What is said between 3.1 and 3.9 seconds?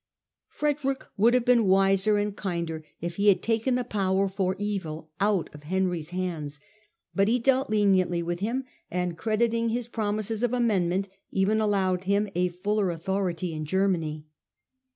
he had taken the